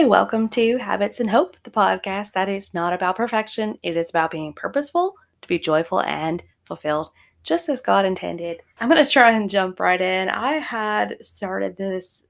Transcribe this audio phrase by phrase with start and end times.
[0.00, 3.76] Hi, welcome to Habits and Hope, the podcast that is not about perfection.
[3.82, 7.10] It is about being purposeful, to be joyful and fulfilled,
[7.42, 8.62] just as God intended.
[8.80, 10.30] I'm going to try and jump right in.
[10.30, 12.22] I had started this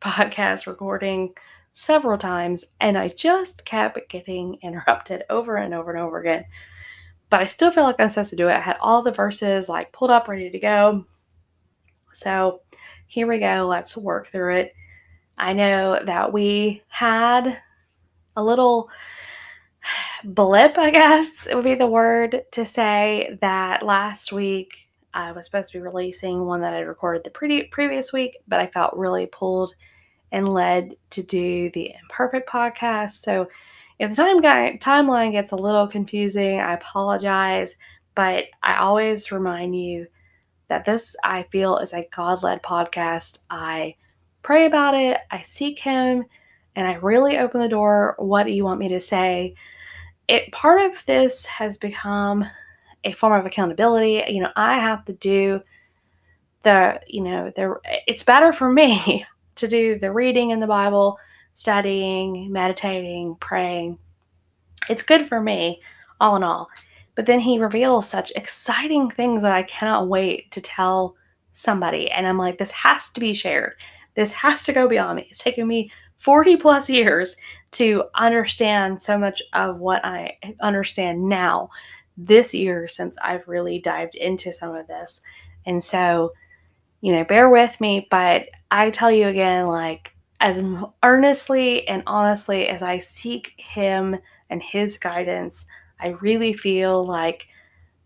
[0.00, 1.34] podcast recording
[1.74, 6.46] several times and I just kept getting interrupted over and over and over again.
[7.28, 8.56] But I still feel like I'm supposed to do it.
[8.56, 11.04] I had all the verses like pulled up, ready to go.
[12.14, 12.62] So
[13.06, 13.66] here we go.
[13.68, 14.72] Let's work through it.
[15.36, 17.60] I know that we had
[18.36, 18.88] a little
[20.24, 24.78] blip, I guess it would be the word to say that last week
[25.14, 28.60] I was supposed to be releasing one that I recorded the pre- previous week, but
[28.60, 29.74] I felt really pulled
[30.30, 33.12] and led to do the imperfect podcast.
[33.12, 33.48] So
[33.98, 37.76] if the time guy, timeline gets a little confusing, I apologize,
[38.14, 40.06] but I always remind you
[40.68, 43.38] that this I feel is a God led podcast.
[43.50, 43.96] I
[44.42, 46.24] pray about it, I seek Him,
[46.76, 48.14] and I really open the door.
[48.18, 49.54] What do you want me to say?
[50.28, 52.44] It part of this has become
[53.04, 54.22] a form of accountability.
[54.28, 55.60] You know, I have to do
[56.62, 57.76] the, you know, the
[58.06, 59.26] it's better for me
[59.56, 61.18] to do the reading in the Bible,
[61.54, 63.98] studying, meditating, praying.
[64.88, 65.80] It's good for me,
[66.20, 66.68] all in all.
[67.14, 71.14] But then he reveals such exciting things that I cannot wait to tell
[71.52, 72.10] somebody.
[72.10, 73.74] And I'm like, this has to be shared.
[74.14, 75.26] This has to go beyond me.
[75.28, 77.36] It's taken me 40 plus years
[77.72, 81.70] to understand so much of what I understand now
[82.16, 85.20] this year since I've really dived into some of this.
[85.66, 86.32] And so,
[87.00, 90.66] you know, bear with me, but I tell you again, like, as
[91.04, 94.18] earnestly and honestly as I seek Him
[94.50, 95.66] and His guidance,
[96.00, 97.46] I really feel like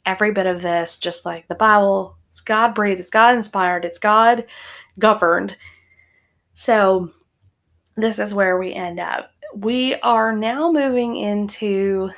[0.04, 3.98] every bit of this, just like the Bible, it's God breathed, it's God inspired, it's
[3.98, 4.44] God
[4.98, 5.56] governed,
[6.58, 7.10] so,
[7.98, 9.30] this is where we end up.
[9.54, 12.08] We are now moving into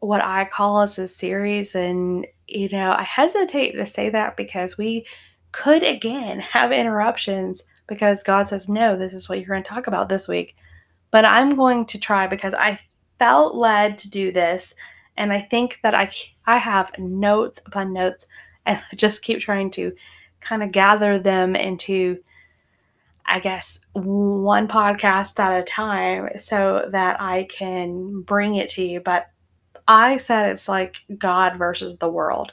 [0.00, 4.76] what I call as a series, and you know, I hesitate to say that because
[4.76, 5.06] we
[5.52, 9.86] could again have interruptions because God says, No, this is what you're going to talk
[9.86, 10.56] about this week.
[11.12, 12.80] But I'm going to try because I
[13.20, 14.74] felt led to do this,
[15.16, 16.10] and I think that I,
[16.46, 18.26] I have notes upon notes,
[18.66, 19.92] and I just keep trying to
[20.40, 22.18] kind of gather them into
[23.26, 29.00] I guess, one podcast at a time so that I can bring it to you.
[29.00, 29.30] But
[29.88, 32.52] I said it's like God versus the world.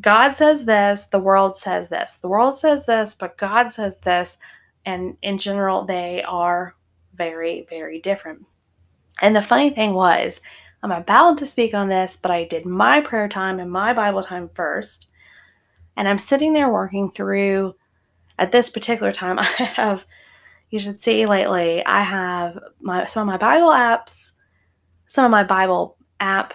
[0.00, 2.18] God says this, the world says this.
[2.18, 4.36] The world says this, but God says this.
[4.84, 6.74] And in general, they are
[7.14, 8.44] very, very different.
[9.22, 10.40] And the funny thing was,
[10.82, 14.22] I'm about to speak on this, but I did my prayer time and my Bible
[14.22, 15.08] time first.
[15.96, 17.74] And I'm sitting there working through
[18.38, 20.06] at this particular time, I have,
[20.70, 24.32] you should see lately, I have my some of my Bible apps,
[25.06, 26.54] some of my Bible app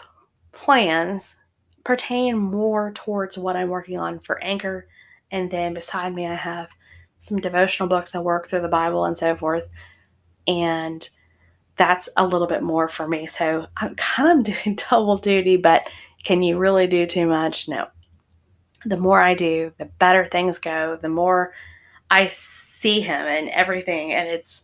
[0.51, 1.35] plans
[1.83, 4.87] pertain more towards what I'm working on for Anchor.
[5.31, 6.69] And then beside me, I have
[7.17, 9.67] some devotional books that work through the Bible and so forth.
[10.47, 11.07] And
[11.77, 13.25] that's a little bit more for me.
[13.27, 15.87] So I'm kind of doing double duty, but
[16.23, 17.67] can you really do too much?
[17.67, 17.87] No.
[18.85, 21.53] The more I do, the better things go, the more
[22.11, 24.63] I see him and everything, and it's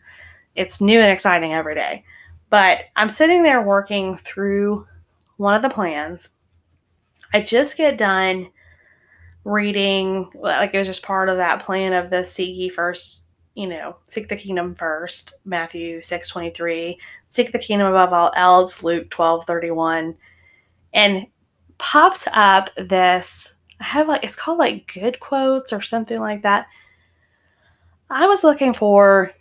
[0.56, 2.04] it's new and exciting every day.
[2.50, 4.86] But I'm sitting there working through
[5.38, 6.30] one of the plans.
[7.34, 8.50] I just get done
[9.46, 13.24] reading, like it was just part of that plan of the seek ye first,
[13.56, 18.84] you know, seek the kingdom first, Matthew 6 23, seek the kingdom above all else,
[18.84, 20.16] Luke 12 31,
[20.94, 21.28] and
[21.78, 23.54] pops up this.
[23.80, 26.68] I have like, it's called like good quotes or something like that.
[28.10, 29.32] I was looking for,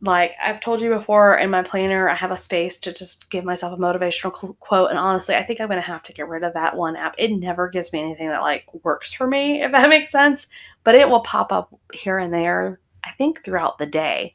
[0.00, 3.44] like, I've told you before in my planner, I have a space to just give
[3.44, 4.90] myself a motivational quote.
[4.90, 7.14] And honestly, I think I'm going to have to get rid of that one app.
[7.18, 10.46] It never gives me anything that, like, works for me, if that makes sense.
[10.84, 14.34] But it will pop up here and there, I think, throughout the day.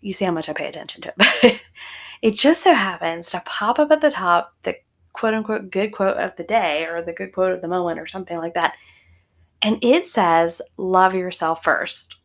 [0.00, 1.60] You see how much I pay attention to it.
[2.22, 4.76] it just so happens to pop up at the top the
[5.12, 8.06] quote unquote good quote of the day or the good quote of the moment or
[8.06, 8.74] something like that.
[9.62, 12.16] And it says, love yourself first.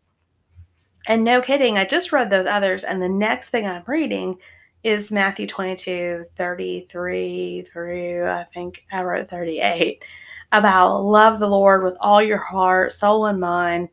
[1.06, 4.38] And no kidding, I just read those others, and the next thing I'm reading
[4.84, 10.04] is Matthew 22, 33 through I think I wrote 38
[10.52, 13.90] about love the Lord with all your heart, soul, and mind,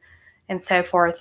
[0.48, 1.18] and so forth.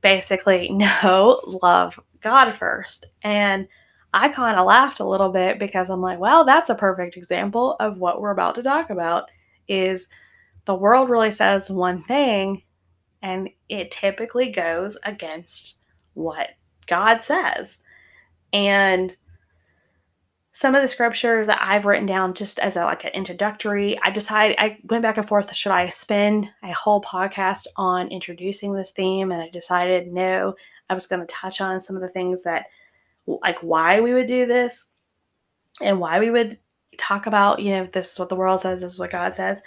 [0.00, 3.06] Basically, no, love God first.
[3.22, 3.68] And
[4.12, 7.76] I kind of laughed a little bit because I'm like, well, that's a perfect example
[7.78, 9.30] of what we're about to talk about
[9.68, 10.08] is
[10.64, 12.62] the world really says one thing
[13.22, 15.76] and it typically goes against
[16.14, 16.50] what
[16.86, 17.78] God says.
[18.52, 19.16] And
[20.52, 24.10] some of the scriptures that I've written down just as a, like an introductory, I
[24.10, 25.54] decided I went back and forth.
[25.54, 29.30] Should I spend a whole podcast on introducing this theme?
[29.30, 30.54] And I decided no,
[30.88, 32.66] I was going to touch on some of the things that,
[33.26, 34.86] like, why we would do this
[35.80, 36.58] and why we would
[36.98, 39.62] talk about, you know, this is what the world says, this is what God says.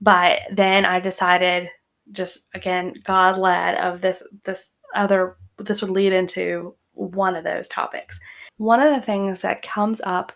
[0.00, 1.70] But then I decided,
[2.12, 7.68] just again, God led of this, this other, this would lead into one of those
[7.68, 8.18] topics.
[8.56, 10.32] One of the things that comes up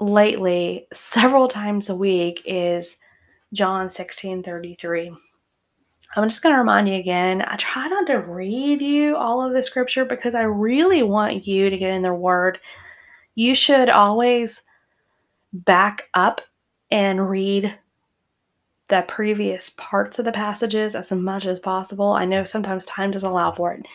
[0.00, 2.96] lately several times a week is
[3.52, 5.12] John 16 33.
[6.16, 7.42] I'm just going to remind you again.
[7.42, 11.70] I try not to read you all of the scripture because I really want you
[11.70, 12.58] to get in the word.
[13.34, 14.62] You should always
[15.52, 16.40] back up
[16.90, 17.76] and read
[18.88, 22.12] the previous parts of the passages as much as possible.
[22.12, 23.86] I know sometimes time doesn't allow for it.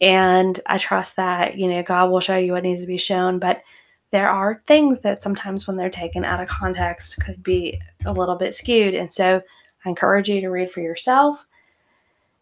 [0.00, 3.38] And I trust that, you know, God will show you what needs to be shown.
[3.38, 3.62] But
[4.10, 8.36] there are things that sometimes when they're taken out of context could be a little
[8.36, 8.94] bit skewed.
[8.94, 9.42] And so
[9.84, 11.44] I encourage you to read for yourself.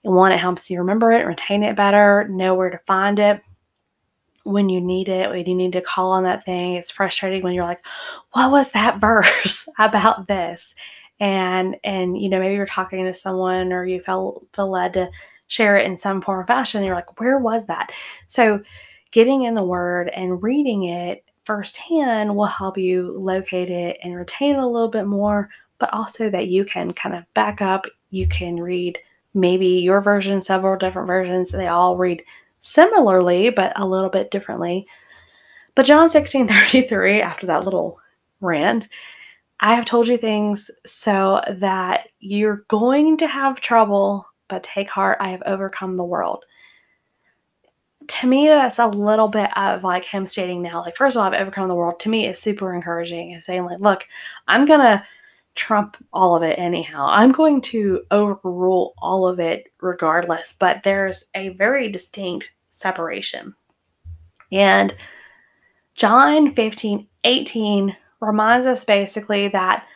[0.04, 3.42] And one, it helps you remember it, retain it better, know where to find it
[4.44, 6.74] when you need it, when you need to call on that thing.
[6.74, 7.84] It's frustrating when you're like,
[8.32, 10.74] what was that verse about this?
[11.20, 15.10] And and you know, maybe you're talking to someone or you felt feel led to
[15.46, 16.82] share it in some form or fashion.
[16.84, 17.92] you're like, where was that?
[18.28, 18.62] So
[19.10, 24.54] getting in the word and reading it firsthand will help you locate it and retain
[24.54, 27.86] it a little bit more, but also that you can kind of back up.
[28.10, 28.98] You can read
[29.34, 31.50] maybe your version, several different versions.
[31.50, 32.22] They all read
[32.60, 34.86] similarly, but a little bit differently.
[35.74, 37.98] But John 16 33, after that little
[38.40, 38.88] rant,
[39.60, 45.16] I have told you things so that you're going to have trouble but take heart,
[45.20, 46.44] I have overcome the world.
[48.08, 51.32] To me, that's a little bit of like him stating now, like, first of all,
[51.32, 52.00] I've overcome the world.
[52.00, 54.08] To me, is super encouraging and saying, like, look,
[54.48, 55.02] I'm going to
[55.54, 57.06] trump all of it anyhow.
[57.08, 63.54] I'm going to overrule all of it regardless, but there's a very distinct separation.
[64.50, 64.94] And
[65.94, 69.86] John 15, 18 reminds us basically that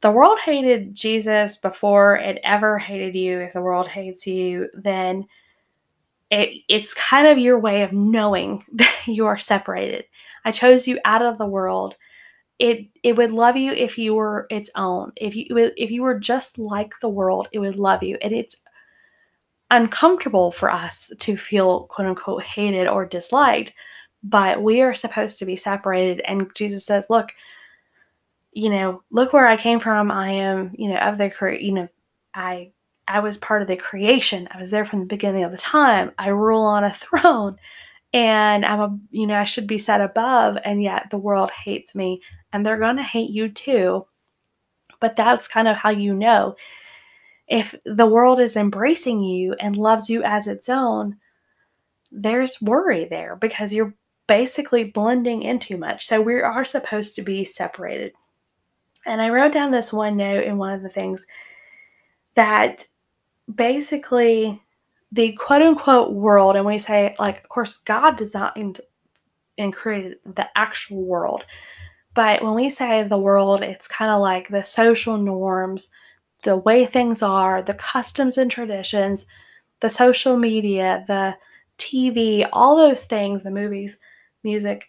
[0.00, 3.40] the world hated Jesus before it ever hated you.
[3.40, 5.26] If the world hates you, then
[6.30, 10.04] it, it's kind of your way of knowing that you are separated.
[10.44, 11.94] I chose you out of the world.
[12.58, 15.12] It it would love you if you were its own.
[15.16, 18.18] If you if you were just like the world, it would love you.
[18.20, 18.56] And it's
[19.70, 23.72] uncomfortable for us to feel quote unquote hated or disliked,
[24.22, 26.22] but we are supposed to be separated.
[26.26, 27.32] And Jesus says, look,
[28.52, 30.10] you know, look where I came from.
[30.10, 31.88] I am, you know, of the cre you know,
[32.34, 32.72] I
[33.08, 34.48] I was part of the creation.
[34.52, 36.12] I was there from the beginning of the time.
[36.18, 37.56] I rule on a throne
[38.12, 41.94] and I'm a, you know, I should be set above and yet the world hates
[41.94, 42.20] me
[42.52, 44.06] and they're going to hate you too.
[45.00, 46.56] But that's kind of how you know
[47.48, 51.16] if the world is embracing you and loves you as its own,
[52.10, 53.94] there's worry there because you're
[54.32, 56.06] basically blending in too much.
[56.06, 58.14] So we are supposed to be separated.
[59.04, 61.26] And I wrote down this one note in one of the things
[62.34, 62.88] that
[63.54, 64.62] basically
[65.10, 68.80] the quote unquote world, and we say, like, of course, God designed
[69.58, 71.44] and created the actual world.
[72.14, 75.90] But when we say the world, it's kind of like the social norms,
[76.42, 79.26] the way things are, the customs and traditions,
[79.80, 81.36] the social media, the
[81.76, 83.98] TV, all those things, the movies,
[84.44, 84.88] music.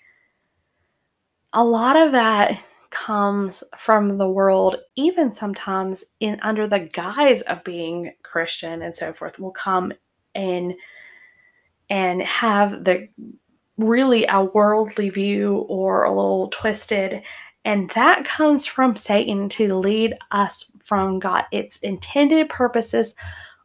[1.53, 7.63] A lot of that comes from the world, even sometimes in under the guise of
[7.63, 9.93] being Christian and so forth, will come
[10.35, 10.75] in
[11.89, 13.09] and have the
[13.77, 17.23] really a worldly view or a little twisted.
[17.65, 21.45] And that comes from Satan to lead us from God.
[21.51, 23.15] Its intended purposes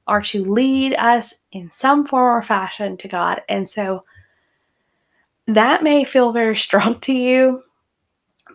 [0.07, 3.43] are to lead us in some form or fashion to God.
[3.49, 4.05] And so
[5.49, 7.63] that may feel very strong to you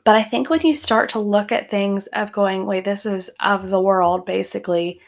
[0.04, 3.30] but I think when you start to look at things of going, wait, this is
[3.40, 5.00] of the world, basically,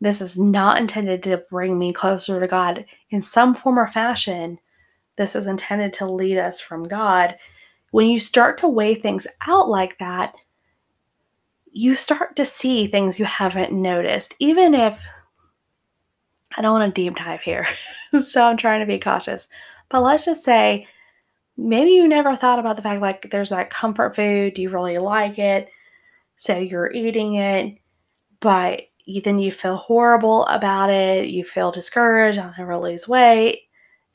[0.00, 4.58] this is not intended to bring me closer to God in some form or fashion.
[5.16, 7.36] This is intended to lead us from God.
[7.92, 10.34] When you start to weigh things out like that,
[11.70, 15.00] you start to see things you haven't noticed, even if
[16.56, 17.66] I don't want to deep dive here.
[18.20, 19.48] so I'm trying to be cautious.
[19.88, 20.86] But let's just say
[21.56, 25.38] maybe you never thought about the fact like there's that comfort food, you really like
[25.38, 25.68] it,
[26.36, 27.78] so you're eating it,
[28.40, 28.82] but
[29.24, 33.62] then you feel horrible about it, you feel discouraged, I'll never lose weight.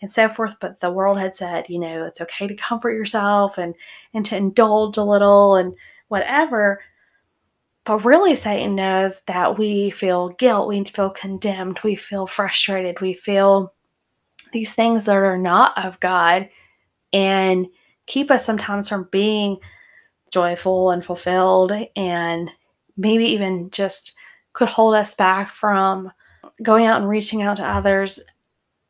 [0.02, 0.58] and so forth.
[0.60, 3.76] But the world had said, you know, it's okay to comfort yourself and
[4.14, 5.74] and to indulge a little and
[6.10, 6.82] whatever.
[7.86, 13.14] But really, Satan knows that we feel guilt, we feel condemned, we feel frustrated, we
[13.14, 13.74] feel
[14.54, 16.50] these things that are not of God
[17.14, 17.68] and
[18.06, 19.58] keep us sometimes from being
[20.32, 22.50] joyful and fulfilled and
[22.98, 24.14] maybe even just
[24.54, 26.12] could hold us back from
[26.64, 28.20] going out and reaching out to others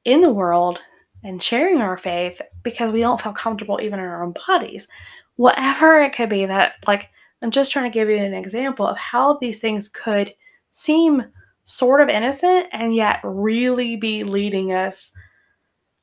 [0.06, 0.80] in the world
[1.24, 4.88] and sharing our faith because we don't feel comfortable even in our own bodies.
[5.36, 7.10] Whatever it could be that, like,
[7.42, 10.34] I'm just trying to give you an example of how these things could
[10.72, 11.24] seem
[11.64, 15.12] sort of innocent and yet really be leading us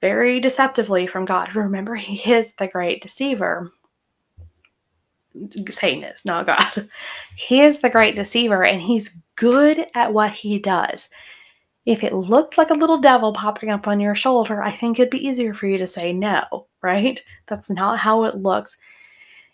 [0.04, 1.56] very deceptively from God.
[1.56, 3.72] Remember, He is the great deceiver.
[5.70, 6.90] Satan is, not God.
[7.36, 11.08] He is the great deceiver and he's good at what he does.
[11.86, 15.10] If it looked like a little devil popping up on your shoulder, I think it'd
[15.10, 17.20] be easier for you to say no, right?
[17.48, 18.76] That's not how it looks.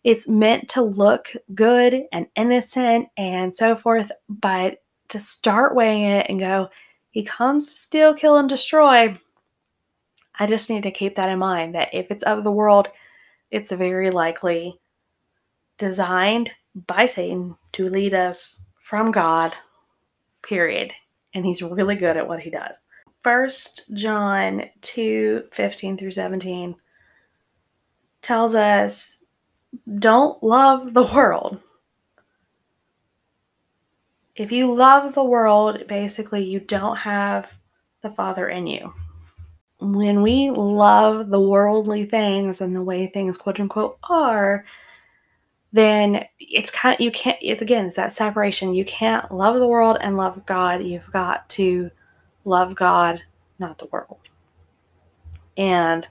[0.04, 6.26] It's meant to look good and innocent and so forth, but to start weighing it
[6.28, 6.68] and go,
[7.10, 9.16] he comes to steal, kill, and destroy.
[10.40, 12.88] I just need to keep that in mind that if it's of the world,
[13.50, 14.80] it's very likely
[15.76, 19.54] designed by Satan to lead us from God,
[20.42, 20.94] period.
[21.34, 22.80] And he's really good at what he does.
[23.22, 26.74] First John 2 15 through 17
[28.22, 29.20] tells us
[29.98, 31.60] don't love the world.
[34.34, 37.58] If you love the world, basically, you don't have
[38.00, 38.94] the Father in you.
[39.80, 44.64] When we love the worldly things and the way things, quote unquote, are,
[45.72, 48.74] then it's kind of you can't it, again it's that separation.
[48.74, 50.82] You can't love the world and love god.
[50.82, 51.90] You've got to
[52.44, 53.22] love god
[53.58, 54.18] not the world.
[55.56, 56.06] And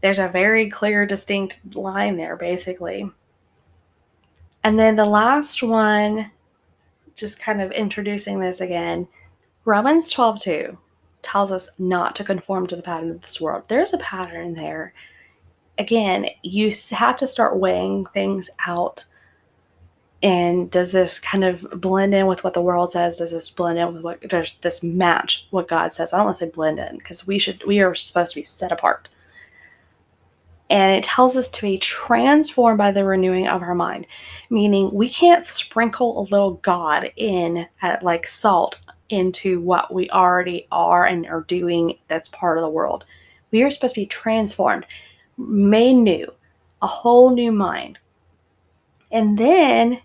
[0.00, 3.10] there's a very clear distinct line there basically.
[4.64, 6.30] And then the last one
[7.14, 9.06] just kind of introducing this again
[9.64, 10.78] romans 12 2
[11.22, 14.92] tells us not to conform to the pattern of this world there's a pattern there
[15.78, 19.04] again, you have to start weighing things out.
[20.22, 23.18] And does this kind of blend in with what the world says?
[23.18, 26.12] Does this blend in with what does this match what God says?
[26.12, 28.44] I don't want to say blend in because we should we are supposed to be
[28.44, 29.08] set apart.
[30.70, 34.06] And it tells us to be transformed by the renewing of our mind,
[34.48, 38.78] meaning we can't sprinkle a little God in at like salt
[39.12, 43.04] into what we already are and are doing that's part of the world.
[43.50, 44.86] We are supposed to be transformed
[45.36, 46.32] made new,
[46.80, 47.98] a whole new mind.
[49.10, 50.00] And then,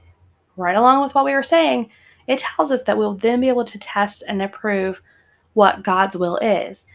[0.58, 1.90] right along with what we were saying,
[2.28, 5.02] it tells us that we'll then be able to test and approve
[5.54, 6.86] what God's will is.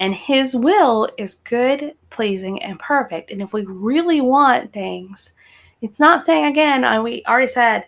[0.00, 3.30] And His will is good, pleasing, and perfect.
[3.30, 5.32] And if we really want things,
[5.80, 7.84] it's not saying again, uh, we already said,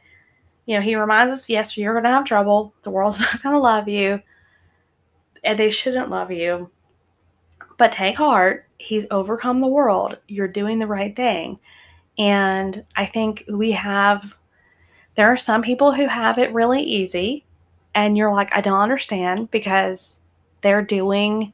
[0.66, 2.74] you know, He reminds us, yes, you're going to have trouble.
[2.82, 4.20] The world's not going to love you,
[5.44, 6.70] and they shouldn't love you.
[7.76, 10.18] But take heart, he's overcome the world.
[10.28, 11.58] You're doing the right thing.
[12.18, 14.34] And I think we have,
[15.16, 17.44] there are some people who have it really easy.
[17.94, 20.20] And you're like, I don't understand because
[20.60, 21.52] they're doing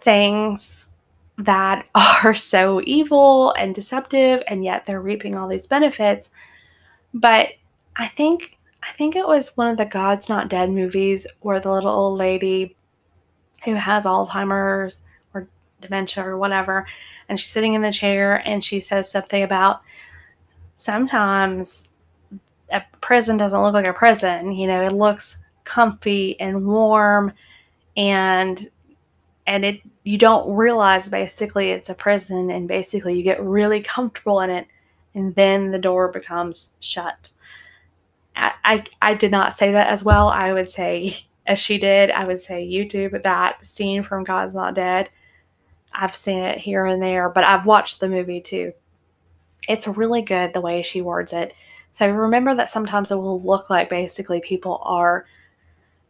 [0.00, 0.88] things
[1.36, 6.30] that are so evil and deceptive and yet they're reaping all these benefits
[7.14, 7.48] but
[8.00, 11.72] i think i think it was one of the god's not dead movies where the
[11.72, 12.74] little old lady
[13.64, 15.02] who has alzheimer's
[15.34, 15.48] or
[15.80, 16.86] dementia or whatever.
[17.28, 19.82] And she's sitting in the chair and she says something about
[20.74, 21.88] sometimes
[22.70, 24.52] a prison doesn't look like a prison.
[24.52, 27.32] You know, it looks comfy and warm
[27.96, 28.70] and
[29.46, 34.40] and it you don't realize basically it's a prison and basically you get really comfortable
[34.40, 34.66] in it
[35.14, 37.30] and then the door becomes shut.
[38.64, 40.28] I, I, did not say that as well.
[40.28, 41.14] I would say
[41.46, 45.10] as she did, I would say YouTube that scene from God's Not Dead
[45.92, 48.72] I've seen it here and there, but I've watched the movie too.
[49.68, 51.54] It's really good the way she words it.
[51.92, 55.26] So remember that sometimes it will look like basically people are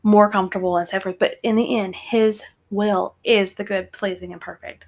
[0.03, 4.33] more comfortable and so forth, but in the end, his will is the good, pleasing,
[4.33, 4.87] and perfect.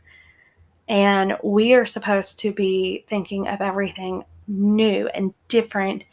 [0.88, 6.04] And we are supposed to be thinking of everything new and different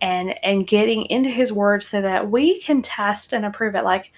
[0.00, 4.12] and and getting into his word so that we can test and approve it like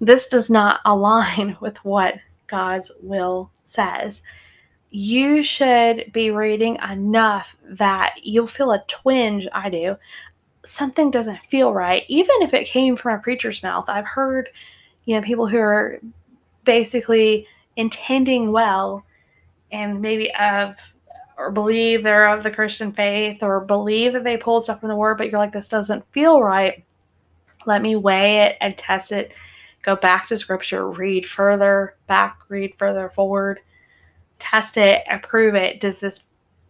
[0.00, 4.22] this does not align with what God's will says.
[4.90, 9.48] You should be reading enough that you'll feel a twinge.
[9.52, 9.96] I do.
[10.64, 13.88] Something doesn't feel right, even if it came from a preacher's mouth.
[13.88, 14.48] I've heard,
[15.04, 16.00] you know, people who are
[16.64, 17.46] basically
[17.76, 19.04] intending well
[19.70, 20.76] and maybe of
[21.36, 24.96] or believe they're of the Christian faith or believe that they pulled stuff from the
[24.96, 26.84] word, but you're like, this doesn't feel right.
[27.66, 29.32] Let me weigh it and test it.
[29.82, 33.60] Go back to scripture, read further back, read further forward,
[34.38, 35.80] test it, approve it.
[35.80, 36.20] Does this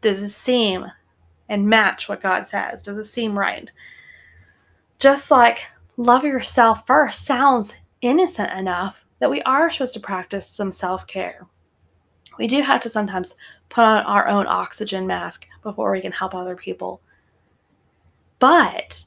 [0.03, 0.87] does this seem
[1.49, 2.83] and match what God says?
[2.83, 3.71] Does it seem right?
[4.99, 10.71] Just like love yourself first sounds innocent enough that we are supposed to practice some
[10.71, 11.47] self-care.
[12.39, 13.35] We do have to sometimes
[13.69, 17.01] put on our own oxygen mask before we can help other people.
[18.39, 19.05] But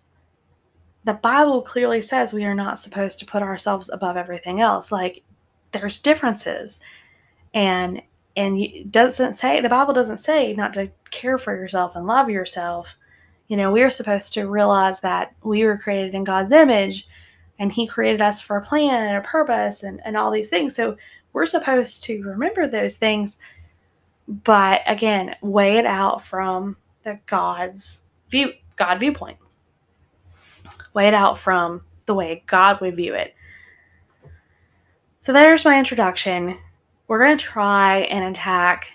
[1.05, 4.91] the Bible clearly says we are not supposed to put ourselves above everything else.
[4.91, 5.23] Like
[5.71, 6.79] there's differences.
[7.53, 8.01] And
[8.35, 12.29] and it doesn't say the Bible doesn't say not to care for yourself and love
[12.29, 12.95] yourself.
[13.47, 17.07] You know, we're supposed to realize that we were created in God's image
[17.57, 20.75] and he created us for a plan and a purpose and, and all these things.
[20.75, 20.95] So
[21.33, 23.37] we're supposed to remember those things
[24.29, 29.39] but again, weigh it out from the God's view, God viewpoint.
[30.93, 33.33] Weigh it out from the way God would view it.
[35.19, 36.59] So there's my introduction.
[37.07, 38.91] We're going to try and attack,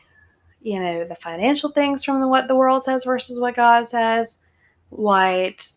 [0.62, 4.38] you know, the financial things from the, what the world says versus what God says.
[4.90, 5.68] What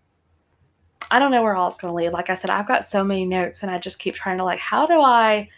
[1.10, 2.14] I don't know where all it's going to lead.
[2.14, 4.60] Like I said, I've got so many notes and I just keep trying to like,
[4.60, 5.50] how do I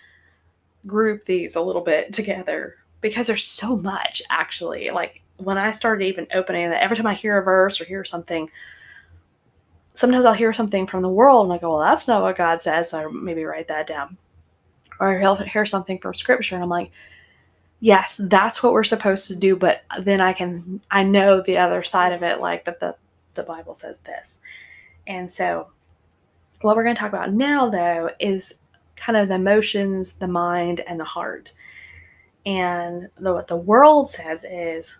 [0.87, 4.89] group these a little bit together because there's so much actually.
[4.91, 8.03] Like when I started even opening that, every time I hear a verse or hear
[8.03, 8.49] something,
[9.93, 12.61] sometimes I'll hear something from the world and I go, well, that's not what God
[12.61, 12.91] says.
[12.91, 14.17] So I maybe write that down.
[14.99, 16.91] Or I'll hear something from scripture and I'm like,
[17.79, 19.55] yes, that's what we're supposed to do.
[19.55, 22.95] But then I can, I know the other side of it, like that the,
[23.33, 24.41] the Bible says this.
[25.07, 25.69] And so
[26.61, 28.53] what we're going to talk about now though is
[28.95, 31.53] kind of the emotions, the mind, and the heart.
[32.45, 34.95] And the, what the world says is,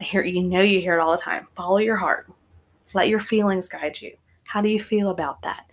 [0.00, 1.48] I hear you know you hear it all the time.
[1.56, 2.30] Follow your heart.
[2.94, 4.16] Let your feelings guide you.
[4.44, 5.70] How do you feel about that?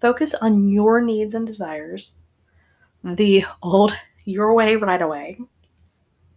[0.00, 2.16] Focus on your needs and desires.
[3.02, 5.38] The old your way right away.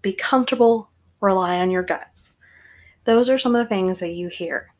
[0.01, 0.89] Be comfortable,
[1.21, 2.35] rely on your guts.
[3.05, 4.73] Those are some of the things that you hear.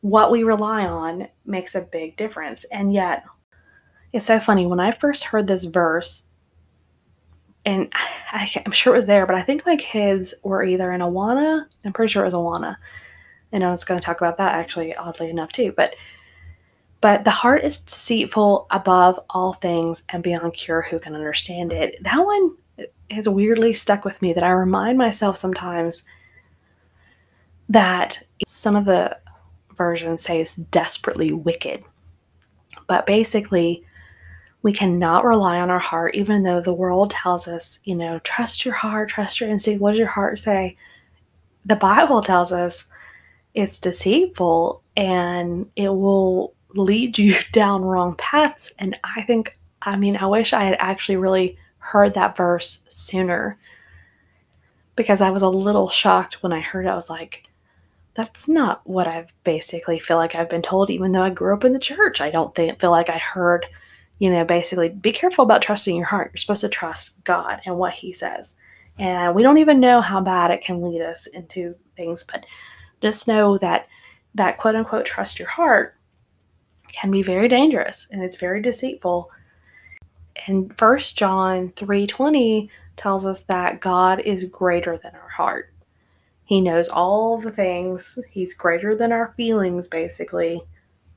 [0.00, 2.64] What we rely on makes a big difference.
[2.64, 3.24] And yet,
[4.12, 4.66] it's so funny.
[4.66, 6.24] When I first heard this verse,
[7.64, 7.92] and
[8.32, 11.66] I, am sure it was there, but I think my kids were either in Awana.
[11.84, 12.76] I'm pretty sure it was Awana,
[13.52, 15.72] and I was going to talk about that actually, oddly enough too.
[15.76, 15.94] But
[17.00, 20.82] but the heart is deceitful above all things and beyond cure.
[20.82, 22.02] Who can understand it?
[22.02, 22.56] That one
[23.10, 24.32] has weirdly stuck with me.
[24.32, 26.02] That I remind myself sometimes
[27.68, 29.18] that some of the
[29.76, 31.84] versions say it's desperately wicked,
[32.86, 33.84] but basically
[34.62, 38.64] we cannot rely on our heart, even though the world tells us, you know, trust
[38.64, 39.80] your heart, trust your instinct.
[39.80, 40.76] What does your heart say?
[41.64, 42.84] The Bible tells us
[43.54, 48.72] it's deceitful and it will lead you down wrong paths.
[48.78, 53.58] And I think, I mean, I wish I had actually really heard that verse sooner
[54.94, 56.90] because I was a little shocked when I heard it.
[56.90, 57.44] I was like,
[58.12, 61.64] that's not what I've basically feel like I've been told, even though I grew up
[61.64, 62.20] in the church.
[62.20, 63.64] I don't think, feel like I heard
[64.20, 66.30] you know, basically be careful about trusting your heart.
[66.32, 68.54] You're supposed to trust God and what He says.
[68.98, 72.44] And we don't even know how bad it can lead us into things, but
[73.00, 73.88] just know that
[74.34, 75.96] that quote unquote trust your heart
[76.92, 79.30] can be very dangerous and it's very deceitful.
[80.46, 85.72] And First John 3:20 tells us that God is greater than our heart.
[86.44, 88.18] He knows all the things.
[88.28, 90.60] He's greater than our feelings basically.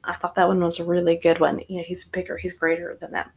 [0.03, 1.61] I thought that one was a really good one.
[1.67, 3.29] You know, he's bigger, he's greater than them.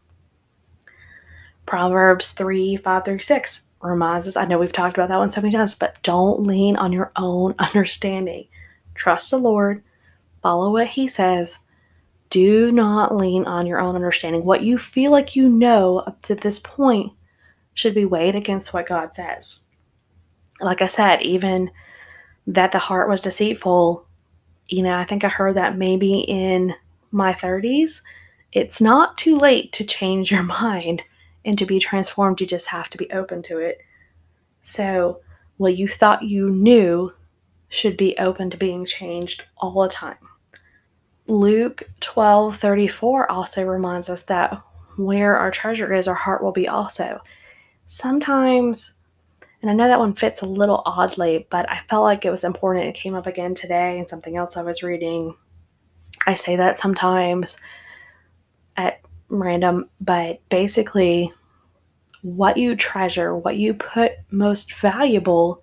[1.64, 5.40] Proverbs 3 5 through 6 reminds us, I know we've talked about that one so
[5.40, 8.46] many times, but don't lean on your own understanding.
[8.94, 9.82] Trust the Lord,
[10.42, 11.60] follow what He says.
[12.30, 14.44] Do not lean on your own understanding.
[14.44, 17.12] What you feel like you know up to this point
[17.74, 19.60] should be weighed against what God says.
[20.60, 21.70] Like I said, even
[22.46, 24.05] that the heart was deceitful
[24.68, 26.74] you know, I think I heard that maybe in
[27.10, 28.02] my 30s.
[28.52, 31.02] It's not too late to change your mind
[31.44, 32.40] and to be transformed.
[32.40, 33.80] You just have to be open to it.
[34.62, 35.20] So,
[35.58, 37.12] what you thought you knew
[37.68, 40.18] should be open to being changed all the time.
[41.26, 44.62] Luke 12:34 also reminds us that
[44.96, 47.20] where our treasure is, our heart will be also.
[47.84, 48.94] Sometimes
[49.66, 52.44] and I know that one fits a little oddly, but I felt like it was
[52.44, 52.86] important.
[52.86, 55.34] It came up again today and something else I was reading.
[56.24, 57.58] I say that sometimes
[58.76, 61.32] at random, but basically,
[62.22, 65.60] what you treasure, what you put most valuable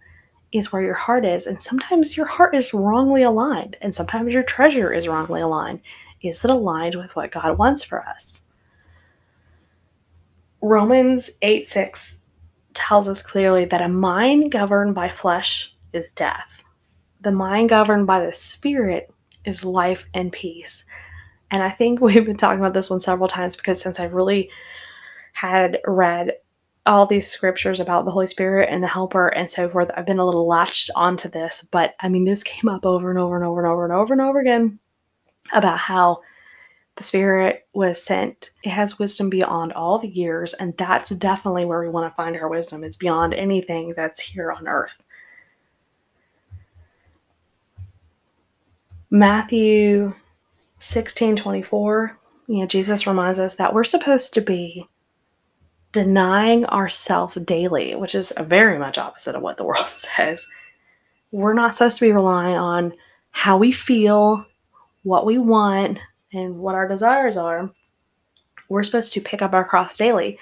[0.51, 1.47] is where your heart is.
[1.47, 5.79] And sometimes your heart is wrongly aligned, and sometimes your treasure is wrongly aligned.
[6.21, 8.41] Is it aligned with what God wants for us?
[10.59, 12.17] Romans 8 6
[12.73, 16.63] tells us clearly that a mind governed by flesh is death.
[17.21, 19.11] The mind governed by the spirit
[19.45, 20.83] is life and peace.
[21.51, 24.49] And I think we've been talking about this one several times because since I've really
[25.33, 26.33] had read
[26.85, 30.19] all these scriptures about the Holy Spirit and the Helper and so forth, I've been
[30.19, 31.65] a little latched onto this.
[31.71, 34.13] But I mean, this came up over and over and over and over and over
[34.13, 34.79] and over again
[35.53, 36.21] about how
[36.95, 38.51] the Spirit was sent.
[38.63, 42.35] It has wisdom beyond all the years, and that's definitely where we want to find
[42.35, 45.01] our wisdom is beyond anything that's here on earth.
[49.09, 50.13] Matthew
[50.79, 54.87] 16 24, you know, Jesus reminds us that we're supposed to be
[55.91, 60.45] denying ourselves daily, which is very much opposite of what the world says.
[61.31, 62.93] We're not supposed to be relying on
[63.31, 64.45] how we feel,
[65.03, 65.99] what we want,
[66.33, 67.71] and what our desires are.
[68.69, 70.37] We're supposed to pick up our cross daily.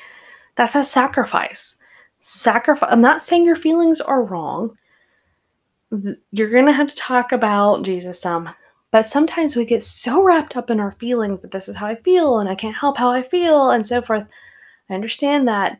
[0.55, 1.75] That's a sacrifice.
[2.19, 2.89] Sacrifice.
[2.91, 4.77] I'm not saying your feelings are wrong.
[6.31, 8.49] You're going to have to talk about Jesus some,
[8.91, 11.95] but sometimes we get so wrapped up in our feelings, but this is how I
[11.95, 14.25] feel, and I can't help how I feel, and so forth.
[14.89, 15.79] I understand that,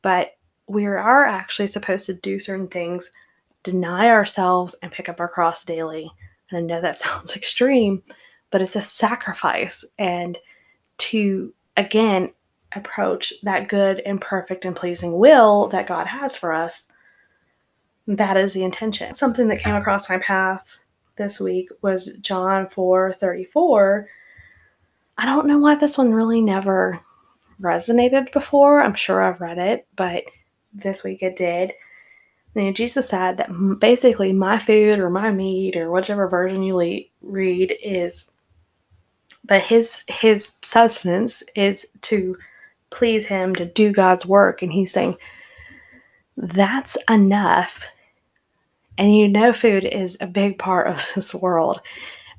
[0.00, 3.10] but we are actually supposed to do certain things,
[3.62, 6.10] deny ourselves, and pick up our cross daily.
[6.50, 8.02] And I know that sounds extreme,
[8.50, 9.84] but it's a sacrifice.
[9.98, 10.38] And
[10.98, 12.32] to, again,
[12.72, 16.86] approach that good and perfect and pleasing will that God has for us,
[18.06, 19.14] that is the intention.
[19.14, 20.78] Something that came across my path
[21.16, 24.08] this week was John 4 34.
[25.18, 27.00] I don't know why this one really never
[27.60, 28.80] resonated before.
[28.80, 30.24] I'm sure I've read it, but
[30.72, 31.72] this week it did.
[32.54, 37.76] And Jesus said that basically my food or my meat or whichever version you read
[37.82, 38.29] is,
[39.50, 42.38] but his his substance is to
[42.88, 45.16] please him to do God's work, and he's saying
[46.38, 47.84] that's enough.
[48.96, 51.80] And you know, food is a big part of this world.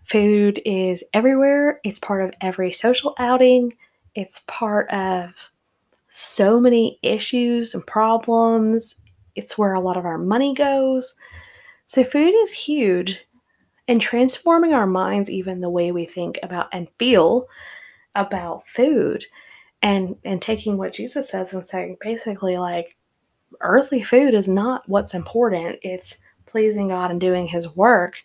[0.06, 1.80] Food is everywhere.
[1.84, 3.74] It's part of every social outing
[4.16, 5.34] it's part of
[6.10, 8.96] so many issues and problems.
[9.36, 11.16] It's where a lot of our money goes.
[11.86, 13.20] So, food is huge.
[13.88, 17.48] And transforming our minds, even the way we think about and feel
[18.16, 19.26] about food,
[19.82, 22.96] and, and taking what Jesus says and saying basically, like,
[23.62, 28.24] earthly food is not what's important, it's pleasing God and doing His work.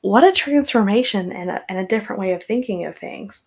[0.00, 3.44] What a transformation and a, and a different way of thinking of things.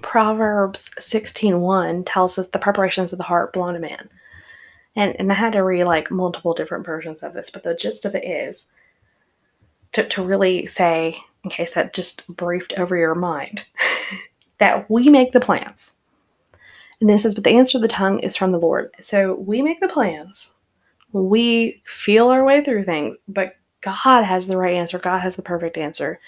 [0.00, 4.08] Proverbs 16:1 tells us the preparations of the heart belong to man.
[4.96, 8.04] And, and I had to read like multiple different versions of this, but the gist
[8.04, 8.66] of it is
[9.92, 13.64] to, to really say, in case that just briefed over your mind,
[14.58, 15.96] that we make the plans.
[17.00, 18.90] And this is, but the answer of the tongue is from the Lord.
[19.00, 20.54] So we make the plans.
[21.12, 24.98] We feel our way through things, but God has the right answer.
[24.98, 26.18] God has the perfect answer.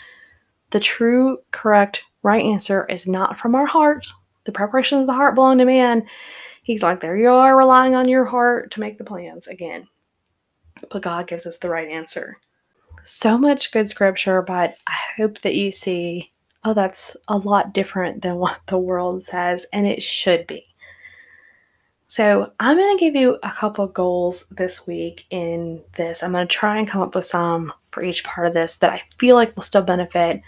[0.70, 4.07] The true, correct right answer is not from our heart.
[4.44, 6.07] The preparation of the heart belong to man.
[6.66, 9.87] He's like, there you are, relying on your heart to make the plans again.
[10.90, 12.38] But God gives us the right answer.
[13.05, 16.33] So much good scripture, but I hope that you see,
[16.64, 20.66] oh, that's a lot different than what the world says, and it should be.
[22.09, 26.20] So, I'm going to give you a couple goals this week in this.
[26.20, 28.92] I'm going to try and come up with some for each part of this that
[28.92, 30.42] I feel like will still benefit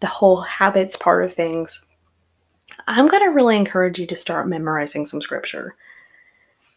[0.00, 1.80] the whole habits part of things,
[2.86, 5.74] I'm going to really encourage you to start memorizing some scripture.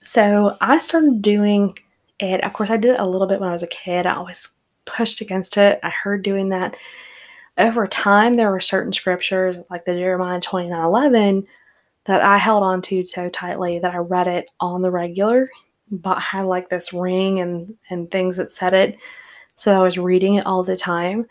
[0.01, 1.77] So I started doing
[2.19, 2.43] it.
[2.43, 4.05] Of course, I did it a little bit when I was a kid.
[4.05, 4.49] I always
[4.85, 5.79] pushed against it.
[5.83, 6.75] I heard doing that.
[7.57, 11.47] Over time, there were certain scriptures, like the Jeremiah 29 11,
[12.05, 15.49] that I held on to so tightly that I read it on the regular,
[15.91, 18.97] but had like this ring and, and things that said it.
[19.55, 21.25] So I was reading it all the time.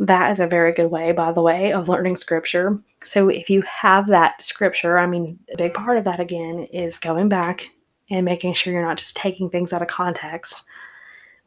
[0.00, 2.80] That is a very good way, by the way, of learning scripture.
[3.04, 6.98] So if you have that scripture, I mean, a big part of that again is
[6.98, 7.70] going back
[8.08, 10.64] and making sure you're not just taking things out of context.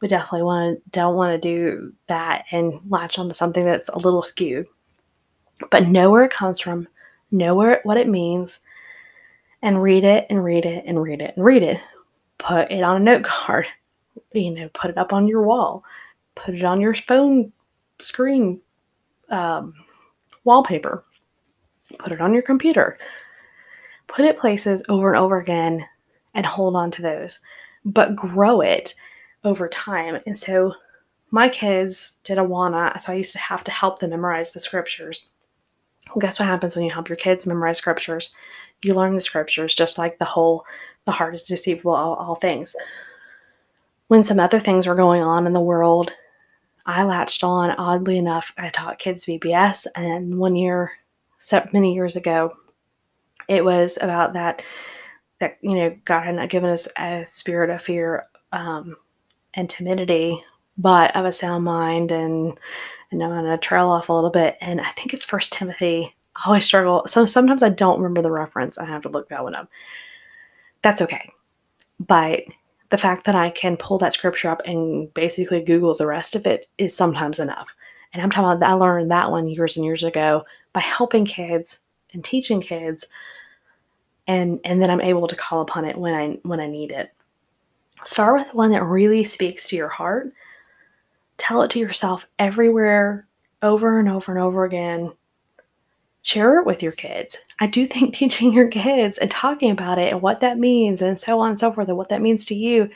[0.00, 3.98] We definitely want to don't want to do that and latch onto something that's a
[3.98, 4.68] little skewed.
[5.72, 6.86] But know where it comes from,
[7.32, 8.60] know where what it means,
[9.62, 11.80] and read it and read it and read it and read it.
[12.38, 13.66] Put it on a note card.
[14.32, 15.82] You know, put it up on your wall.
[16.36, 17.52] Put it on your phone
[18.00, 18.60] screen
[19.30, 19.74] um,
[20.44, 21.04] wallpaper.
[21.98, 22.98] Put it on your computer.
[24.06, 25.84] put it places over and over again
[26.34, 27.40] and hold on to those,
[27.84, 28.94] but grow it
[29.44, 30.20] over time.
[30.26, 30.74] And so
[31.30, 35.26] my kids did Awana, so I used to have to help them memorize the scriptures.
[36.08, 38.34] Well, guess what happens when you help your kids memorize scriptures?
[38.84, 40.64] You learn the scriptures, just like the whole
[41.06, 42.76] the heart is deceitful all, all things.
[44.08, 46.12] When some other things were going on in the world,
[46.86, 47.70] I latched on.
[47.70, 50.92] Oddly enough, I taught kids VBS, and one year,
[51.72, 52.56] many years ago,
[53.48, 54.62] it was about that
[55.40, 58.96] that you know God had not given us a spirit of fear um,
[59.54, 60.42] and timidity,
[60.78, 62.10] but of a sound mind.
[62.10, 62.58] And
[63.10, 64.56] and I'm going to trail off a little bit.
[64.60, 66.14] And I think it's First Timothy.
[66.36, 67.04] I always struggle.
[67.06, 68.76] So sometimes I don't remember the reference.
[68.76, 69.68] I have to look that one up.
[70.82, 71.32] That's okay.
[72.00, 72.42] But
[72.94, 76.46] the fact that I can pull that scripture up and basically Google the rest of
[76.46, 77.74] it is sometimes enough.
[78.12, 81.80] And I'm talking about I learned that one years and years ago by helping kids
[82.12, 83.08] and teaching kids
[84.28, 87.12] and and then I'm able to call upon it when I when I need it.
[88.04, 90.32] Start with the one that really speaks to your heart.
[91.36, 93.26] Tell it to yourself everywhere
[93.60, 95.10] over and over and over again.
[96.24, 97.36] Share it with your kids.
[97.60, 101.20] I do think teaching your kids and talking about it and what that means and
[101.20, 102.88] so on and so forth and what that means to you,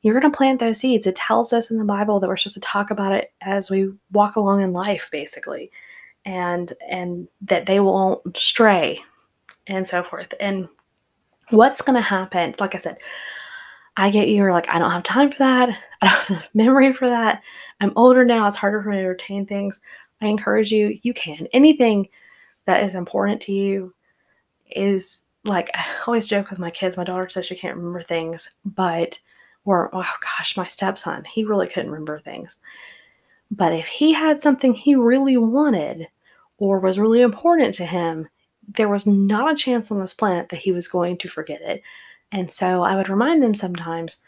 [0.00, 1.06] you're going to plant those seeds.
[1.06, 3.90] It tells us in the Bible that we're supposed to talk about it as we
[4.12, 5.70] walk along in life, basically,
[6.24, 9.00] and and that they won't stray
[9.66, 10.32] and so forth.
[10.40, 10.70] And
[11.50, 12.54] what's going to happen?
[12.58, 12.96] Like I said,
[13.98, 14.42] I get you.
[14.44, 15.68] are like, I don't have time for that.
[16.00, 17.42] I don't have the memory for that.
[17.80, 18.46] I'm older now.
[18.46, 19.80] It's harder for me to retain things.
[20.22, 21.46] I encourage you, you can.
[21.52, 22.08] Anything
[22.68, 23.94] that is important to you
[24.70, 26.98] is like, I always joke with my kids.
[26.98, 29.18] My daughter says she can't remember things, but,
[29.64, 32.58] or, oh gosh, my stepson, he really couldn't remember things.
[33.50, 36.08] But if he had something he really wanted
[36.58, 38.28] or was really important to him,
[38.76, 41.82] there was not a chance on this planet that he was going to forget it.
[42.32, 44.18] And so I would remind them sometimes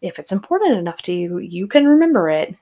[0.00, 2.54] if it's important enough to you, you can remember it.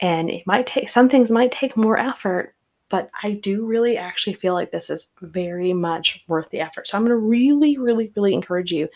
[0.00, 2.54] And it might take some things might take more effort,
[2.92, 6.86] but I do really actually feel like this is very much worth the effort.
[6.86, 8.86] So I'm going to really, really, really encourage you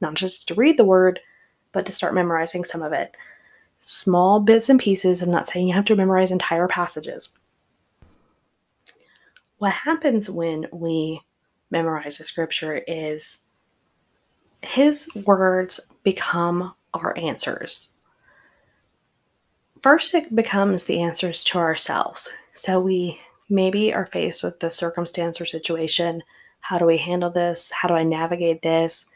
[0.00, 1.20] not just to read the word,
[1.70, 3.16] but to start memorizing some of it.
[3.76, 5.22] Small bits and pieces.
[5.22, 7.30] I'm not saying you have to memorize entire passages,
[9.58, 11.20] what happens when we
[11.70, 13.38] memorize the scripture is
[14.60, 17.92] his words become our answers.
[19.82, 22.28] First, it becomes the answers to ourselves.
[22.54, 26.22] So we maybe are faced with the circumstance or situation.
[26.60, 27.70] How do we handle this?
[27.70, 29.06] How do I navigate this?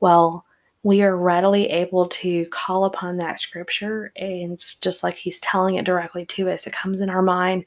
[0.00, 0.44] Well,
[0.82, 5.74] we are readily able to call upon that scripture, and it's just like he's telling
[5.76, 6.66] it directly to us.
[6.66, 7.64] It comes in our mind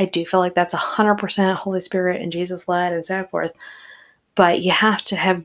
[0.00, 3.52] I do feel like that's 100% Holy Spirit and Jesus led and so forth.
[4.34, 5.44] But you have to have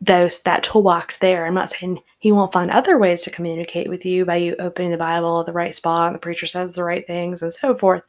[0.00, 1.46] those that toolbox there.
[1.46, 4.90] I'm not saying he won't find other ways to communicate with you by you opening
[4.90, 8.02] the Bible at the right spot the preacher says the right things and so forth.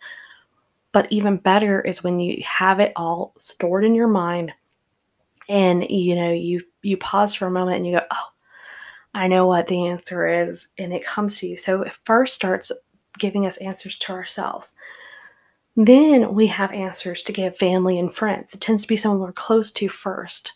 [0.96, 4.54] But even better is when you have it all stored in your mind
[5.50, 8.28] and you know you you pause for a moment and you go, "Oh,
[9.14, 11.58] I know what the answer is," and it comes to you.
[11.58, 12.72] So it first starts
[13.20, 14.74] giving us answers to ourselves.
[15.76, 18.54] Then we have answers to give family and friends.
[18.54, 20.54] It tends to be someone we're close to first.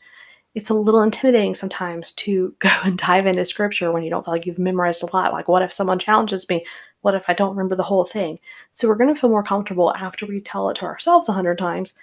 [0.56, 4.36] It's a little intimidating sometimes to go and dive into scripture when you don't feel
[4.36, 5.34] like you've memorized a lot.
[5.34, 6.66] Like, what if someone challenges me?
[7.02, 8.40] What if I don't remember the whole thing?
[8.72, 11.58] So, we're going to feel more comfortable after we tell it to ourselves a hundred
[11.58, 11.94] times.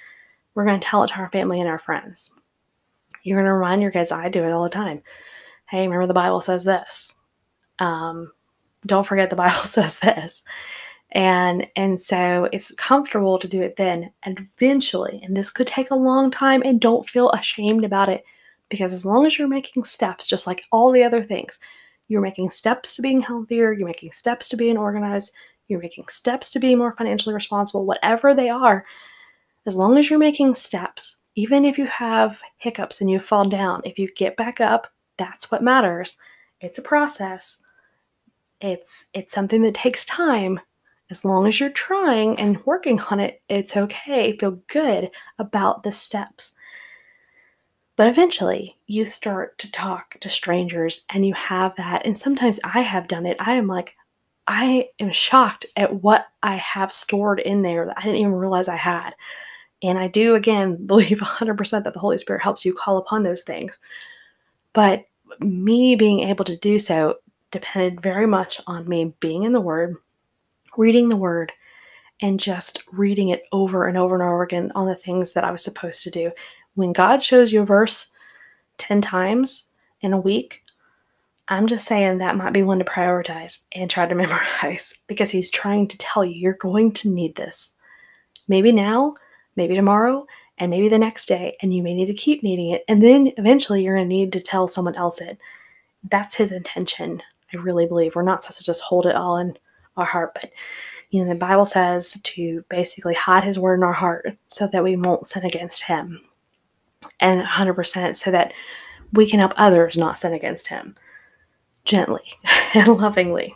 [0.55, 2.31] We're going to tell it to our family and our friends.
[3.23, 5.03] You're going to remind your kids, I do it all the time.
[5.69, 7.17] Hey, remember the Bible says this.
[7.79, 8.33] Um,
[8.87, 10.43] don't forget the Bible says this
[11.13, 15.97] and and so it's comfortable to do it then eventually and this could take a
[15.97, 18.25] long time and don't feel ashamed about it
[18.69, 21.59] because as long as you're making steps just like all the other things
[22.09, 23.73] you're making steps to being healthier.
[23.73, 25.33] You're making steps to being organized.
[25.69, 28.85] You're making steps to be more financially responsible whatever they are.
[29.67, 33.83] As long as you're making steps even if you have hiccups and you fall down
[33.85, 36.17] if you get back up that's what matters.
[36.61, 37.63] It's a process.
[38.61, 40.61] It's it's something that takes time.
[41.11, 44.37] As long as you're trying and working on it, it's okay.
[44.37, 46.53] Feel good about the steps.
[47.97, 52.05] But eventually, you start to talk to strangers and you have that.
[52.05, 53.39] And sometimes I have done it.
[53.41, 53.97] I am like,
[54.47, 58.69] I am shocked at what I have stored in there that I didn't even realize
[58.69, 59.15] I had.
[59.83, 63.43] And I do, again, believe 100% that the Holy Spirit helps you call upon those
[63.43, 63.79] things.
[64.75, 65.07] But
[65.41, 67.17] me being able to do so
[67.51, 69.97] depended very much on me being in the Word,
[70.77, 71.53] reading the word
[72.21, 75.51] and just reading it over and over and over again on the things that I
[75.51, 76.31] was supposed to do.
[76.77, 78.11] When God shows you a verse
[78.79, 79.65] 10 times
[80.01, 80.63] in a week,
[81.49, 85.51] I'm just saying that might be one to prioritize and try to memorize because he's
[85.51, 87.73] trying to tell you you're going to need this.
[88.47, 89.15] Maybe now,
[89.57, 90.27] maybe tomorrow,
[90.59, 92.85] and maybe the next day, and you may need to keep needing it.
[92.89, 95.39] And then eventually you're going to need to tell someone else it.
[96.09, 97.23] That's his intention.
[97.53, 99.59] I really believe we're not supposed to just hold it all in
[99.97, 100.51] our heart, but
[101.11, 104.83] you know, the Bible says to basically hide his word in our heart so that
[104.83, 106.21] we won't sin against him.
[107.21, 108.53] And 100% so that
[109.13, 110.95] we can help others not sin against him
[111.85, 112.35] gently
[112.75, 113.55] and lovingly.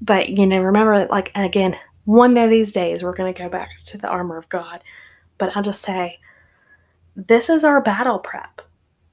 [0.00, 3.76] But, you know, remember, like, again, one of these days we're going to go back
[3.86, 4.82] to the armor of God.
[5.36, 6.18] But I'll just say,
[7.14, 8.62] this is our battle prep.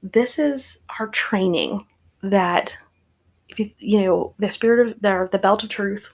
[0.02, 1.84] This is our training
[2.22, 2.74] that,
[3.48, 6.10] if you, you know, the spirit of the, the belt of truth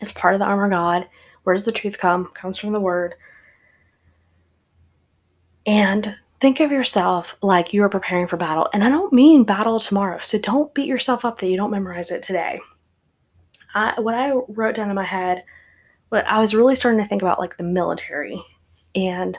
[0.00, 1.08] is part of the armor of God.
[1.42, 2.26] Where does the truth come?
[2.26, 3.14] Comes from the word.
[5.66, 8.68] And think of yourself like you are preparing for battle.
[8.72, 10.20] And I don't mean battle tomorrow.
[10.22, 12.60] So don't beat yourself up that you don't memorize it today.
[13.74, 15.44] I, what I wrote down in my head,
[16.10, 18.42] what I was really starting to think about like the military.
[18.94, 19.38] And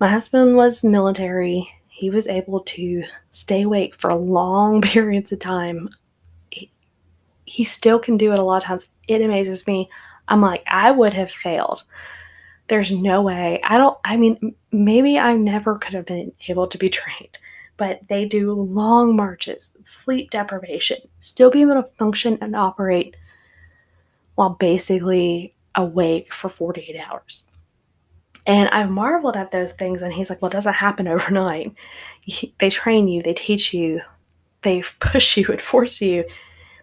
[0.00, 1.68] my husband was military.
[1.88, 5.88] He was able to stay awake for long periods of time.
[6.50, 6.70] He,
[7.44, 8.88] he still can do it a lot of times.
[9.08, 9.88] It amazes me.
[10.28, 11.84] I'm like, I would have failed
[12.72, 13.60] there's no way.
[13.64, 17.38] I don't, I mean, maybe I never could have been able to be trained,
[17.76, 23.14] but they do long marches, sleep deprivation, still be able to function and operate
[24.36, 27.42] while basically awake for 48 hours.
[28.46, 30.00] And I've marveled at those things.
[30.00, 31.74] And he's like, well, it doesn't happen overnight.
[32.58, 34.00] They train you, they teach you,
[34.62, 36.24] they push you and force you,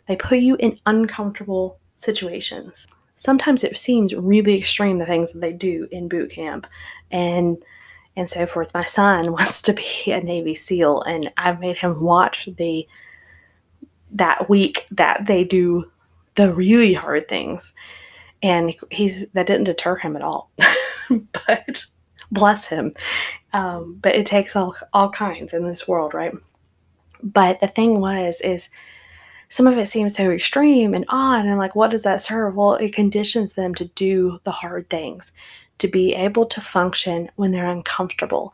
[0.05, 2.87] they put you in uncomfortable situations
[3.19, 6.65] sometimes it seems really extreme the things that they do in boot camp
[7.11, 7.57] and
[8.15, 8.73] and so forth.
[8.73, 12.87] My son wants to be a navy seal and i've made him watch the
[14.11, 15.91] that week that they do
[16.35, 17.73] the really hard things.
[18.41, 20.49] And he's that didn't deter him at all
[21.09, 21.83] but
[22.31, 22.93] bless him.
[23.51, 26.33] Um, but it takes all all kinds in this world right?
[27.21, 28.69] But the thing was is
[29.49, 32.55] some of it seems so extreme and odd and like what does that serve?
[32.55, 35.31] Well it conditions them to do the hard things
[35.79, 38.53] to be able to function when they're uncomfortable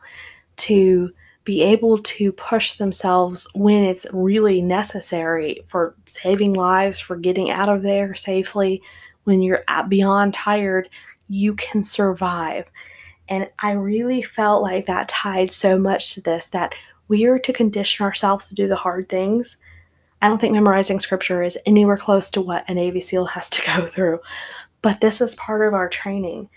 [0.56, 1.12] to
[1.44, 7.68] be able to push themselves when it's really necessary for saving lives for getting out
[7.68, 8.82] of there safely.
[9.24, 10.88] When you're beyond tired
[11.28, 12.64] you can survive.
[13.28, 16.74] And i really felt like that tied so much to this that
[17.08, 19.56] we are to condition ourselves to do the hard things
[20.22, 23.66] I don't think memorizing scripture is anywhere close to what a Navy SEAL has to
[23.76, 24.20] go through,
[24.82, 26.48] but this is part of our training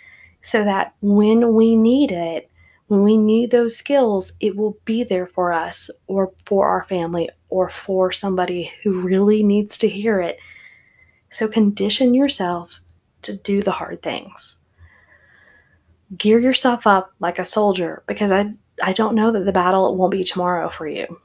[0.42, 2.50] so that when we need it,
[2.88, 7.30] when we need those skills, it will be there for us or for our family
[7.50, 10.40] or for somebody who really needs to hear it.
[11.30, 12.82] So condition yourself
[13.24, 14.58] to do the hard things.
[16.18, 20.12] Gear yourself up like a soldier because I I don't know that the battle won't
[20.12, 21.20] be tomorrow for you.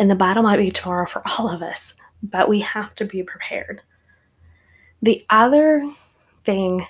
[0.00, 3.22] And the battle might be tomorrow for all of us, but we have to be
[3.22, 3.82] prepared.
[5.02, 5.92] The other
[6.44, 6.86] thing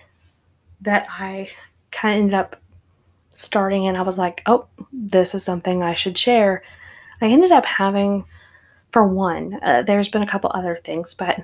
[0.80, 1.50] that I
[1.90, 2.56] kind of ended up
[3.32, 6.62] starting and I was like, oh, this is something I should share.
[7.20, 8.26] I ended up having,
[8.92, 11.40] for one, uh, there's been a couple other things, but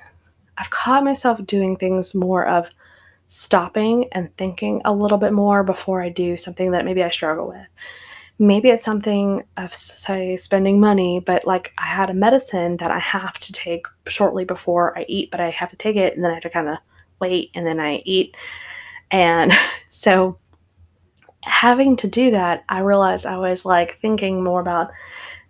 [0.56, 2.70] I've caught myself doing things more of
[3.26, 7.48] stopping and thinking a little bit more before I do something that maybe I struggle
[7.48, 7.66] with
[8.38, 12.98] maybe it's something of say spending money but like i had a medicine that i
[12.98, 16.30] have to take shortly before i eat but i have to take it and then
[16.30, 16.76] i have to kind of
[17.20, 18.36] wait and then i eat.
[19.10, 19.52] And
[19.88, 20.38] so
[21.44, 24.90] having to do that i realized i was like thinking more about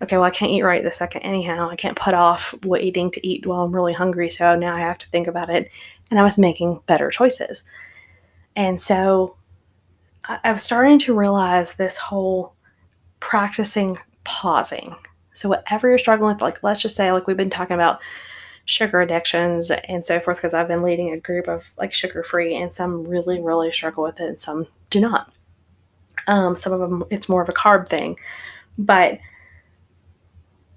[0.02, 1.70] okay well i can't eat right this second anyhow.
[1.70, 4.98] I can't put off waiting to eat while i'm really hungry so now i have
[4.98, 5.70] to think about it.
[6.10, 7.64] And i was making better choices.
[8.54, 9.36] And so
[10.28, 12.55] I was starting to realize this whole
[13.20, 14.96] practicing pausing.
[15.32, 18.00] So, whatever you're struggling with, like let's just say, like we've been talking about
[18.64, 22.56] sugar addictions and so forth, because I've been leading a group of like sugar free,
[22.56, 25.32] and some really, really struggle with it, and some do not.
[26.26, 28.16] Um, some of them, it's more of a carb thing.
[28.78, 29.18] But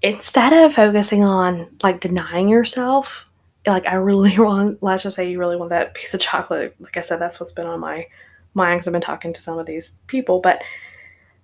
[0.02, 3.26] instead of focusing on like denying yourself,
[3.66, 6.74] like I really want, let's just say you really want that piece of chocolate.
[6.80, 8.06] Like I said, that's what's been on my
[8.54, 10.62] mind because I've been talking to some of these people, but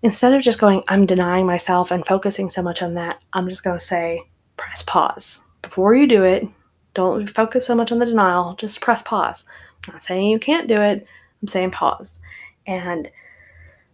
[0.02, 3.64] instead of just going, I'm denying myself and focusing so much on that, I'm just
[3.64, 4.20] going to say,
[4.56, 5.42] press pause.
[5.62, 6.46] Before you do it,
[6.94, 9.44] don't focus so much on the denial, just press pause.
[9.86, 11.06] I'm not saying you can't do it,
[11.42, 12.18] I'm saying pause.
[12.66, 13.10] And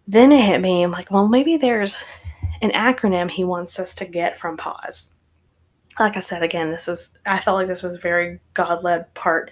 [0.06, 0.82] then it hit me.
[0.82, 1.98] I'm like, well, maybe there's
[2.60, 5.10] an acronym he wants us to get from pause.
[5.98, 9.12] Like I said, again, this is, I felt like this was a very God led
[9.14, 9.50] part.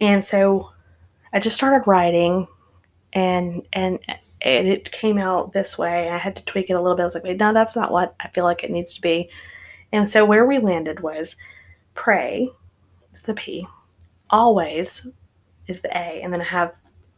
[0.00, 0.70] And so
[1.32, 2.46] I just started writing
[3.12, 3.98] and, and,
[4.42, 6.08] it came out this way.
[6.08, 7.02] I had to tweak it a little bit.
[7.02, 9.30] I was like, wait, no, that's not what I feel like it needs to be.
[9.92, 11.36] And so where we landed was
[11.94, 12.48] pray
[13.12, 13.66] is the P,
[14.30, 15.06] always
[15.66, 16.74] is the A, and then I have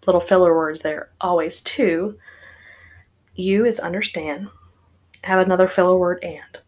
[0.07, 1.11] little filler words there.
[1.21, 2.19] Always to.
[3.35, 4.49] U is understand.
[5.25, 6.61] I have another filler word and.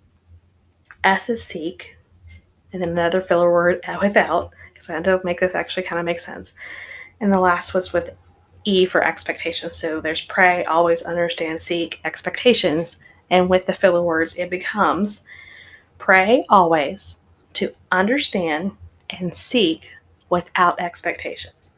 [1.02, 1.96] S is seek,
[2.72, 5.98] and then another filler word uh, without, because I had to make this actually kind
[5.98, 6.54] of make sense.
[7.20, 8.10] And the last was with
[8.64, 9.76] E for expectations.
[9.76, 12.96] So there's pray, always understand, seek, expectations.
[13.30, 15.22] And with the filler words, it becomes
[15.98, 17.18] pray always
[17.54, 18.72] to understand
[19.10, 19.90] and seek
[20.28, 21.74] without expectations.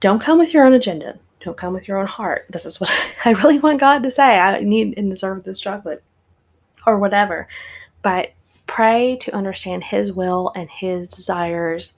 [0.00, 1.18] Don't come with your own agenda.
[1.40, 2.46] Don't come with your own heart.
[2.50, 2.90] This is what
[3.24, 4.38] I really want God to say.
[4.38, 6.02] I need and deserve this chocolate
[6.86, 7.48] or whatever.
[8.02, 8.32] But
[8.66, 11.94] pray to understand His will and His desires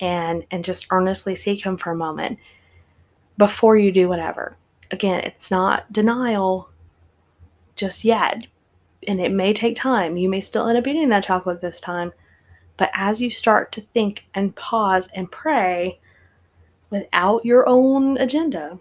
[0.00, 2.38] and and just earnestly seek him for a moment
[3.38, 4.56] before you do whatever.
[4.90, 6.70] Again, it's not denial
[7.74, 8.46] just yet.
[9.08, 10.16] And it may take time.
[10.16, 12.12] You may still end up eating that chocolate this time.
[12.76, 15.98] But as you start to think and pause and pray
[16.90, 18.78] without your own agenda,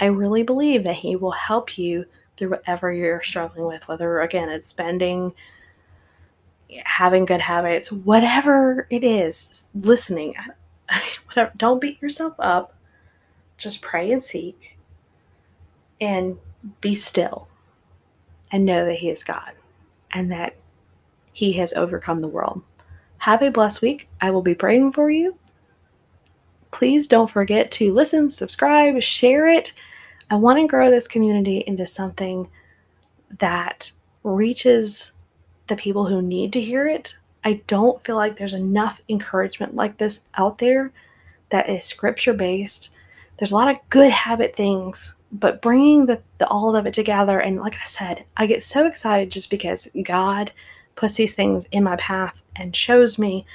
[0.00, 2.04] I really believe that He will help you
[2.36, 5.32] through whatever you're struggling with, whether, again, it's spending,
[6.84, 10.34] having good habits, whatever it is, listening,
[11.26, 11.52] whatever.
[11.56, 12.74] Don't beat yourself up.
[13.62, 14.76] Just pray and seek
[16.00, 16.38] and
[16.80, 17.46] be still
[18.50, 19.52] and know that He is God
[20.12, 20.56] and that
[21.32, 22.62] He has overcome the world.
[23.18, 24.08] Have a blessed week.
[24.20, 25.36] I will be praying for you.
[26.72, 29.72] Please don't forget to listen, subscribe, share it.
[30.28, 32.48] I want to grow this community into something
[33.38, 33.92] that
[34.24, 35.12] reaches
[35.68, 37.16] the people who need to hear it.
[37.44, 40.92] I don't feel like there's enough encouragement like this out there
[41.50, 42.90] that is scripture based.
[43.38, 47.40] There's a lot of good habit things, but bringing the, the all of it together
[47.40, 50.52] and like I said, I get so excited just because God
[50.94, 53.46] puts these things in my path and shows me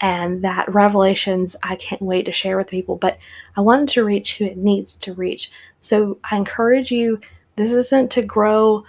[0.00, 2.96] and that revelations I can't wait to share with people.
[2.96, 3.18] But
[3.56, 5.52] I wanted to reach who it needs to reach.
[5.78, 7.20] So I encourage you,
[7.56, 8.84] this isn't to grow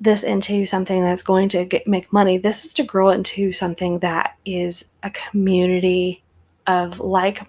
[0.00, 2.38] this into something that's going to get, make money.
[2.38, 6.24] This is to grow into something that is a community
[6.66, 7.48] of like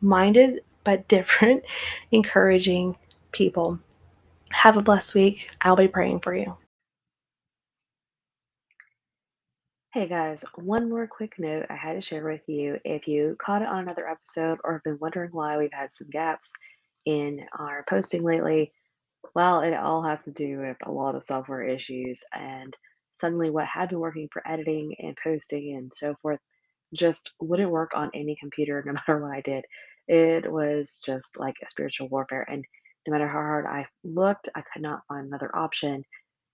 [0.00, 1.64] minded but different,
[2.12, 2.96] encouraging
[3.32, 3.78] people.
[4.52, 5.50] Have a blessed week.
[5.60, 6.56] I'll be praying for you.
[9.92, 12.78] Hey guys, one more quick note I had to share with you.
[12.84, 16.08] If you caught it on another episode or have been wondering why we've had some
[16.10, 16.52] gaps
[17.06, 18.70] in our posting lately,
[19.34, 22.76] well, it all has to do with a lot of software issues and
[23.14, 26.38] suddenly what had been working for editing and posting and so forth
[26.94, 29.64] just wouldn't work on any computer no matter what I did.
[30.08, 32.46] It was just like a spiritual warfare.
[32.48, 32.64] And
[33.06, 36.04] no matter how hard I looked, I could not find another option.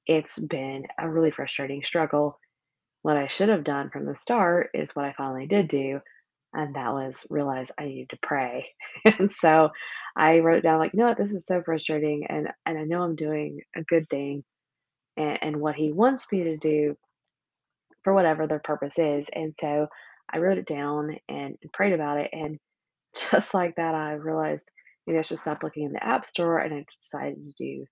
[0.06, 2.38] It's been a really frustrating struggle
[3.02, 6.00] what I should have done from the start is what I finally did do,
[6.54, 8.68] and that was realize I needed to pray.
[9.04, 9.70] and so
[10.16, 11.14] I wrote down like, no.
[11.14, 14.44] This is so frustrating, and and I know I'm doing a good thing,
[15.16, 16.96] and, and what He wants me to do
[18.04, 19.88] for whatever their purpose is." And so
[20.32, 22.58] I wrote it down and, and prayed about it, and
[23.30, 24.70] just like that, I realized
[25.06, 27.86] maybe I should stop looking in the App Store, and I decided to do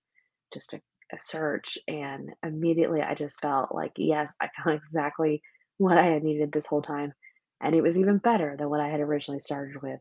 [0.53, 0.81] just a
[1.13, 5.41] a search and immediately I just felt like, yes, I found exactly
[5.77, 7.13] what I had needed this whole time.
[7.61, 9.99] And it was even better than what I had originally started with.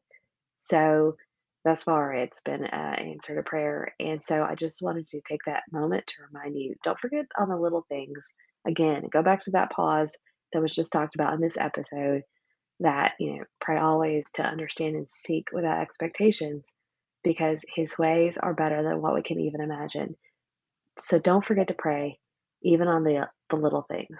[0.59, 1.17] So
[1.65, 3.95] thus far, it's been an answer to prayer.
[4.01, 7.49] And so I just wanted to take that moment to remind you don't forget on
[7.49, 8.19] the little things.
[8.67, 10.17] Again, go back to that pause
[10.53, 12.23] that was just talked about in this episode
[12.81, 16.71] that, you know, pray always to understand and seek without expectations
[17.23, 20.17] because his ways are better than what we can even imagine.
[20.99, 22.19] So don't forget to pray,
[22.63, 24.19] even on the, the little things.